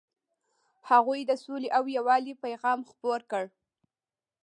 [0.89, 3.45] هغوی د سولې او یووالي پیغام خپور کړ.